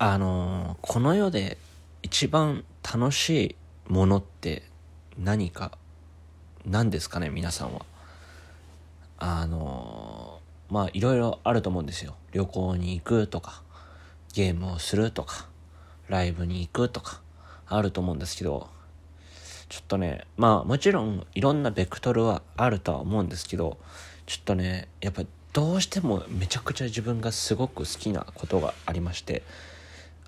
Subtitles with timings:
[0.00, 1.58] あのーこの世で
[2.02, 3.56] 一番楽し
[3.88, 4.62] いものって
[5.18, 5.72] 何か？
[6.64, 7.30] 何ですかね？
[7.30, 7.84] 皆さんは。
[9.18, 12.14] あのーまあいろいろあると思うんですよ。
[12.30, 13.62] 旅行に行くとか
[14.34, 15.48] ゲームをするとか
[16.08, 17.20] ライブに行くとか
[17.66, 18.68] あると思うんですけど
[19.68, 23.78] ちょっとねまあもちろんいろんなベクトルはあるとは思うんですけど
[24.26, 25.22] ちょっとねやっぱ
[25.54, 29.42] どうしてもめちゃくちゃ自分がすごく好きなことがありまして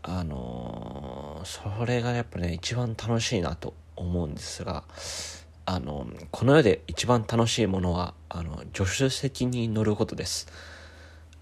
[0.03, 4.84] あのーそれがやっぱね一番楽しいなと思うんですが
[5.65, 10.48] あのこの世で一番楽しいものはあの助手席に乗ることです。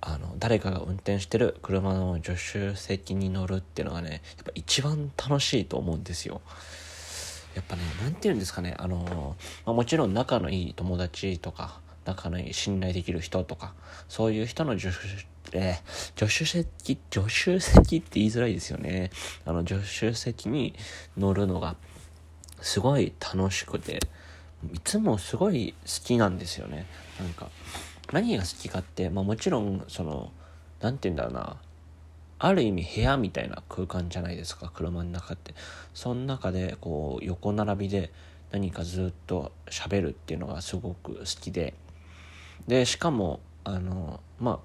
[0.00, 6.40] あの誰かが運転してる車の助手席に乗るっていうのがねやっぱ一番楽しいと思うんですよ。
[7.56, 9.34] やっぱね何て言うんですかねあの、
[9.66, 13.74] まあ、もちろん仲のいい友達とか仲のいい信頼できる人とか
[14.08, 19.10] そういう人の助手えー助手席助手席って言いづらいですよね。
[19.44, 20.74] あの助手席に
[21.16, 21.76] 乗るのが
[22.60, 24.00] すごい楽しくて
[24.72, 26.86] いつもすごい好きなんですよね。
[27.20, 27.48] なんか
[28.12, 30.32] 何が好きかって、まあ、もちろんその
[30.80, 31.56] 何て言うんだろうな。
[32.40, 35.54] ある意味部屋みたいな空間じゃないですか車の中って。
[35.94, 38.12] その中でこう横並びで
[38.52, 41.74] 何かずっと喋るっていうのがすごく好きで。
[42.66, 44.58] でしかもあのまあ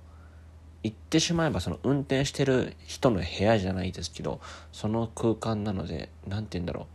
[0.84, 4.42] 言ってしまえばその運転してる人の部屋じゃないですけど
[4.72, 6.86] その空間なので何て言うんだろう。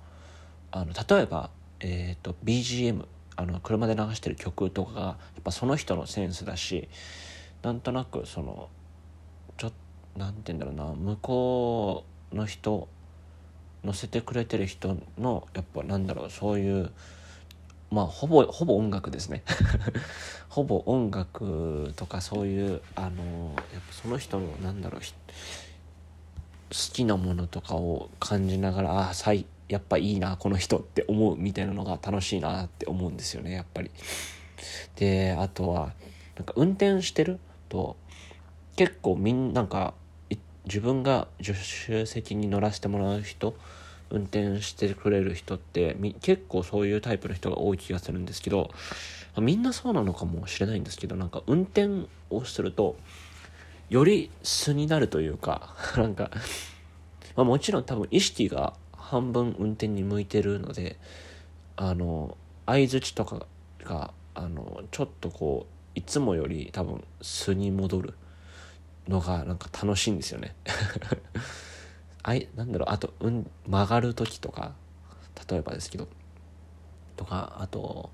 [0.71, 6.89] あの例えば、えー、と BGM あの車で流してる曲とかがやっぱその人のセンスだし
[7.63, 8.69] なんとなくその
[9.57, 9.73] ちょっ
[10.15, 12.89] となんて言うんだろうな向こうの人
[13.85, 16.91] 乗せてくれてる人のやっぱなんだろうそういう
[17.91, 19.43] まあほぼほぼ音楽ですね
[20.49, 25.07] ほぼ音楽とかそういうあのやっぱその人のなんだろう好
[26.71, 29.35] きなものとかを感じながらああ
[29.69, 33.91] やっぱいいなこの人って思うみたいなのが楽しいなって思うんですよねやっぱり。
[34.97, 35.93] であとは
[36.37, 37.39] なんか運転してる
[37.69, 37.97] と
[38.77, 39.95] 結構みんなんか
[40.65, 41.57] 自分が助
[41.87, 43.57] 手席に乗らせてもらう人
[44.11, 48.71] 運転してくれる人って結構そういうタイプの人が多い気がするんですけど
[49.37, 52.97] みんなそうなのかもしれないんですけどなんか運転をすると
[53.91, 56.31] より素になるというか なんか、
[57.37, 60.99] まあ、もちろん多分意識が半分運転に向いてるので
[61.77, 62.37] あの
[62.67, 63.47] 相づちとか
[63.83, 68.15] があのちょっとこういつもより多分素に戻る
[69.09, 70.55] のがなんか楽しいんですよね。
[72.23, 74.73] あいなんだろうあと、うん、曲がる時とか
[75.49, 76.09] 例えばですけど
[77.17, 78.11] とかあと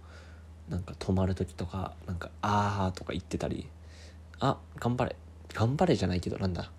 [0.69, 3.69] なんか止まる時とかなんか「あー」とか言ってたり
[4.41, 5.17] 「あ頑張れ
[5.53, 6.71] 頑張れ」じゃないけどなんだ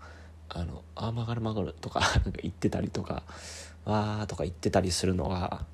[0.49, 3.23] あの「あ曲がる曲がる」とか なんか言ってたりとか
[3.85, 5.65] 「わー」とか言ってたりするのが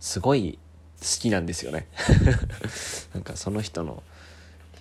[0.00, 0.58] すごい
[1.00, 1.86] 好きなんですよね。
[3.14, 4.02] なんかその人の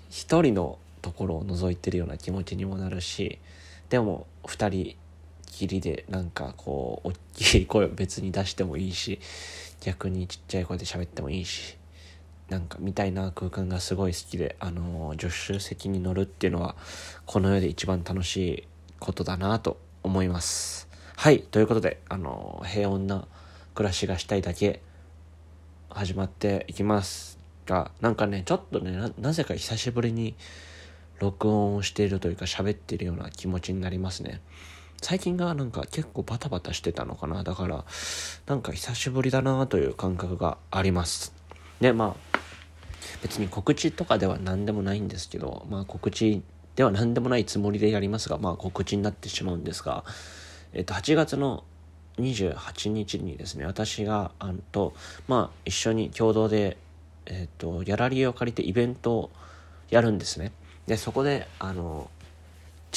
[0.10, 3.40] 一人のところを覗いてるような気持ちにもなるし
[3.90, 4.96] でも二人
[5.58, 9.20] きりでなんかこう大きい声を別に出してもいいし
[9.82, 11.78] 逆にちっちゃい声で喋ってもいいし
[12.50, 16.76] なんかみたいな空間がすごい好きであの助手席に乗るっていうのは
[17.26, 18.64] この世で一番楽しい
[19.00, 20.88] ことだなと思います。
[21.16, 23.28] はいということであの平穏な
[23.76, 24.82] 暮らしがしたいだけ
[25.90, 30.36] 始まっていきますがなんかねちょっとねなぜか久しぶりに
[31.20, 34.42] 録音をしているというか喋っているような気持ちになりますね。
[35.02, 37.44] 最近がなんか結構バタバタしてたのかな。
[37.44, 37.86] だから
[38.48, 41.34] なんか久しぶりだなという感覚があります。
[41.80, 42.38] でまあ
[43.22, 46.42] 別に告知とかでは何でもないんですけどまあ告知
[46.76, 50.04] では何でもないつもりでやりますがまあ告知になってしまうんですが
[50.74, 51.64] えっと8月の
[52.18, 54.94] 28日にですね私があんと
[55.28, 56.78] まあ一緒に共同で
[57.26, 59.32] えっとギャラリーを借りてイベントを
[59.90, 60.52] やるんですね。
[60.88, 62.10] でそこであの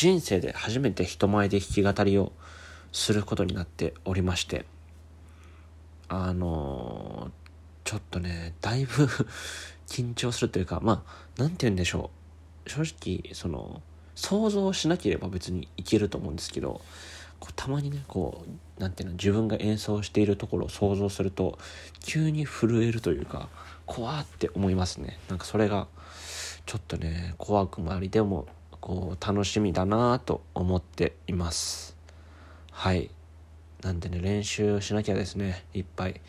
[0.00, 2.32] 人生で初めて人前で弾き語りを
[2.90, 4.64] することになっておりまして
[6.08, 7.30] あの
[7.84, 9.06] ちょっとねだいぶ
[9.86, 12.08] 緊張するというかまあ何て言うんでしょ
[12.64, 12.70] う。
[12.70, 13.82] 正直その
[14.14, 16.80] 想像しなければ別にいけると思うんですけど
[17.54, 18.46] たまにねこ
[18.78, 21.58] うなんていうの自分が演奏しているところを想像すると
[22.02, 23.50] 急に震えるというか
[23.84, 25.18] 怖って思いますね。
[25.28, 25.88] なんかそれが
[26.64, 28.48] ちょっとね怖くもありでも
[28.80, 31.96] こう楽しみだなと思っています。
[32.72, 33.10] はい。
[33.82, 35.64] なんでね練習しなきゃですね。
[35.74, 36.20] いっぱい。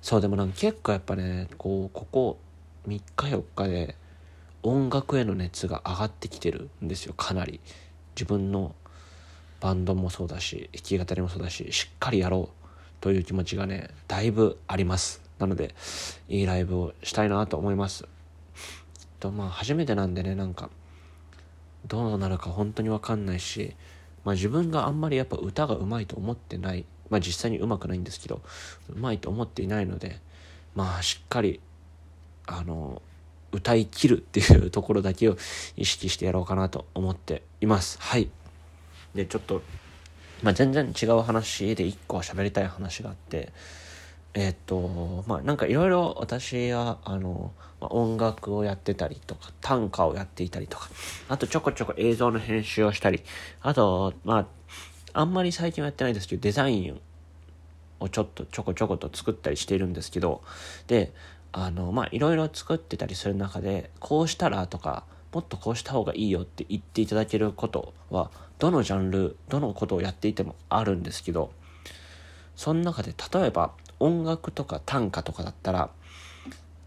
[0.00, 2.38] そうでもなんか結構やっぱねこうここ
[2.86, 3.96] 3日4日で
[4.62, 7.14] 音楽への熱が上がってきてるんですよ。
[7.14, 7.60] かなり。
[8.14, 8.74] 自分の
[9.60, 12.66] バンドもそうだし弾き語りもそうだししっかりやろう
[13.00, 15.22] という気持ちがねだいぶあります。
[15.38, 15.74] なので
[16.28, 18.04] いいライブをしたいなと思います。
[19.20, 20.70] とまあ初めてなんでねなんか
[21.86, 23.74] どうなるか本当に分かんないし、
[24.24, 26.84] まあ、自分があんまりやっぱ歌がうまいと思ってない。
[27.10, 28.42] まあ実際にうまくないんですけど
[28.90, 30.20] うまいと思っていないので
[30.74, 31.60] まあしっかり
[32.46, 33.02] あの
[33.50, 35.36] 歌い切るっていうところだけを
[35.76, 37.98] 意識してやろうかなと思っています。
[38.00, 38.28] はい。
[39.14, 39.62] でちょっと
[40.42, 43.52] まあ全然違う話で一個喋りたい話があって
[44.34, 50.88] えっ、とまあなんかいろいろ私はあの、まあ、音楽をやってたりとか短歌をやっていたりとか
[51.28, 53.22] あとちょこちょこ映像の編集をしたり
[53.62, 54.46] あとまあ
[55.14, 57.00] あんまり最近はやってないですけどデザイン
[58.00, 60.42] をちょっとちょこちょこと作ったりしているんですけど
[60.86, 61.12] で
[61.52, 71.52] あのまあいろいろ作ってたりする中でこうしたらとかもっとこうした方がいいよって言っていただけることはどのジャンルどのことをやっていてもあるんですけど
[72.56, 75.90] その中で例えば音楽とか短歌とかだったら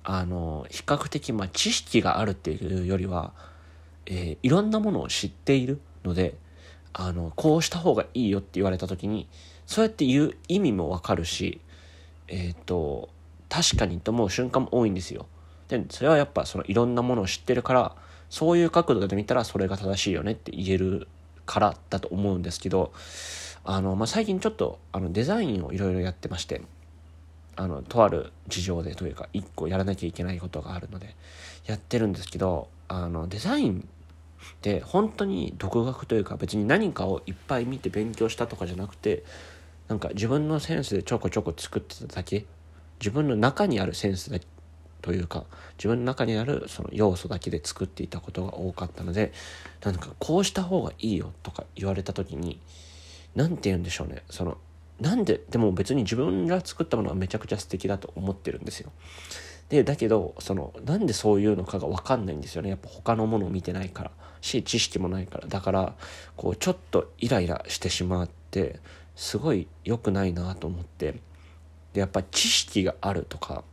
[0.03, 3.33] あの比較的まあ知識があるっていうよりは、
[4.05, 6.35] えー、いろんなものを知っているので
[6.93, 9.27] あのこうした方がいいよって言われた時に
[9.65, 11.61] そうやって言う意味もわかるし
[12.27, 13.09] えっ、ー、と
[13.49, 15.27] 確かにと思う瞬間も多いんですよ。
[15.67, 17.95] でそれはやっぱそのいろんなものを知ってるから
[18.29, 21.07] そういう角度で見たらそれが正しいよねって言える
[21.45, 22.93] からだと思うんですけど
[23.63, 26.61] あの、まあ、最近ちょっとあのデザインをいろいろやってまして
[27.55, 31.15] あのとある事情でというか一個やらなきゃいけないことがあるので
[31.65, 39.23] やってるんですけどあのデザインって本当に独学というか別に何かをいっぱい見て勉強したとかじゃなくて
[39.87, 42.45] なんか自分のセンスでちょこちょこ作ってただけ。
[43.01, 44.37] 自分の中にあるセンスだ
[45.01, 45.45] というか
[45.77, 49.33] 自分の中にあるその要素だけで作っていたことが多かったので
[49.83, 52.59] なんかこうした方がいいよとか言われた時に
[53.35, 54.23] 何て言うんでしょうね。
[54.29, 54.57] その
[55.01, 58.91] なんででも別に自分が作ったものはめちゃくちゃ素敵だと思ってるんですよ。
[59.69, 62.69] でだけどそのなんでそういうのかが分かんないんですよね。
[62.69, 64.11] やっぱ他のものを見てないから。
[64.41, 65.47] し知識もないから。
[65.47, 65.95] だから
[66.35, 68.79] こうちょっとイライラしてしまって
[69.15, 71.15] すごい良くないなと思って。
[71.93, 73.63] でやっぱ知識があるとか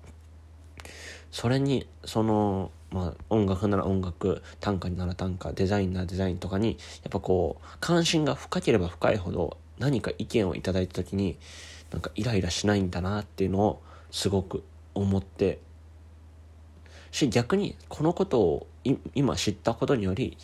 [1.31, 11.39] それにそのまあ音楽なら音楽短歌なら短歌デザインならデザインとかにやっぱこう関心が深ければ深いほど何か意見をいただいた時に
[11.91, 14.63] なんかイライラしないんだなっていうのをすごく
[14.95, 15.59] 思って
[17.11, 18.67] し逆にこのことを
[19.15, 20.37] 今知ったことにより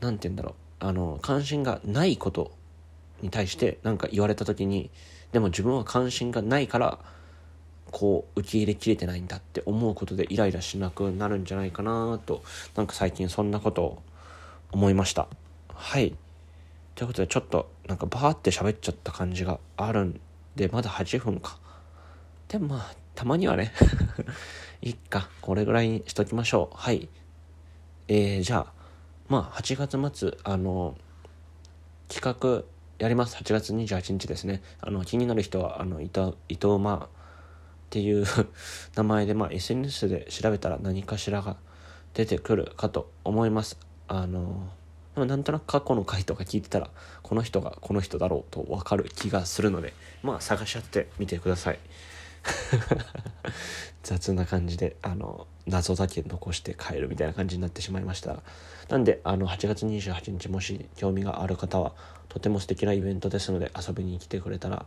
[0.00, 0.50] 何て言うんだろ
[0.80, 2.52] うあの関心がないこと
[3.22, 4.90] に対して何か言われた時に
[5.32, 6.98] でも自分は関心がないから
[7.90, 12.42] こう受け入れきれてないんだって思うことでイライラしなくなるんじゃないかなと
[12.74, 14.02] なんか最近そんなことを
[14.72, 15.28] 思いました。
[15.72, 16.14] はい。
[16.94, 20.20] ということでちょっとなんかバーって喋っちゃった感じがあるん
[20.54, 21.58] でまだ8分か。
[22.48, 23.72] でもまあたまにはね
[24.80, 25.28] いっか。
[25.40, 26.76] これぐらいにしときましょう。
[26.76, 27.08] はい。
[28.06, 28.72] えー、じゃあ
[29.28, 30.96] まあ8月末あの
[32.08, 32.64] 企画
[32.98, 33.36] やります。
[33.36, 34.62] 8月28日ですね。
[34.80, 38.24] あの気になる人はあの伊藤伊藤まっていう
[38.94, 41.56] 名前で、まあ、SNS で調べたら何かしらが
[42.12, 43.78] 出てくるかと思います。
[44.06, 44.68] あの
[45.16, 46.90] なんとなく過去の回とか聞いてたら
[47.22, 49.92] この人がこの人だろうと分かる気がするので
[50.22, 51.78] まあ探し合ってみてください。
[54.02, 58.42] 雑な感じであの謎だけ残して帰るみたいな感じになってしまいました。
[58.88, 61.94] なんであの8月28日もし興味がある方は
[62.28, 64.84] とても素敵なイベントですので遊びに来てくれたら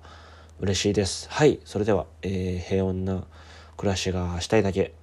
[0.60, 1.30] 嬉しいです。
[1.30, 3.24] はいそれでは、えー、平穏な
[3.76, 4.94] 暮らしがしたいだけ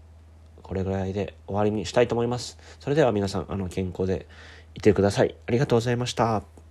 [0.62, 2.58] これぐらいで終わりにしたいと思います。
[2.80, 4.26] それでは皆さんあの健康で
[4.74, 5.34] いてください。
[5.46, 6.63] ありがとうございました。